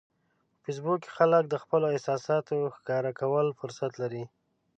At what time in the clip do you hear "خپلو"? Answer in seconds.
1.63-1.85